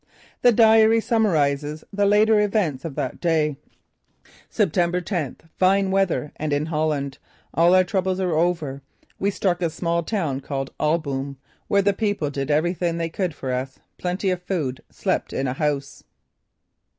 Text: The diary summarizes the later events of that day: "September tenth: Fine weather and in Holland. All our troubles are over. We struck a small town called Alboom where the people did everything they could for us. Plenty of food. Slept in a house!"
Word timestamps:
The 0.41 0.51
diary 0.51 0.99
summarizes 0.99 1.83
the 1.93 2.07
later 2.07 2.39
events 2.39 2.85
of 2.85 2.95
that 2.95 3.19
day: 3.19 3.57
"September 4.49 4.99
tenth: 4.99 5.43
Fine 5.59 5.91
weather 5.91 6.31
and 6.37 6.51
in 6.51 6.65
Holland. 6.65 7.19
All 7.53 7.75
our 7.75 7.83
troubles 7.83 8.19
are 8.19 8.31
over. 8.33 8.81
We 9.19 9.29
struck 9.29 9.61
a 9.61 9.69
small 9.69 10.01
town 10.01 10.39
called 10.41 10.73
Alboom 10.79 11.35
where 11.67 11.83
the 11.83 11.93
people 11.93 12.31
did 12.31 12.49
everything 12.49 12.97
they 12.97 13.09
could 13.09 13.35
for 13.35 13.53
us. 13.53 13.77
Plenty 13.99 14.31
of 14.31 14.41
food. 14.41 14.81
Slept 14.89 15.33
in 15.33 15.45
a 15.47 15.53
house!" 15.53 16.03